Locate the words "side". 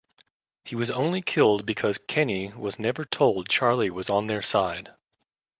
4.41-4.91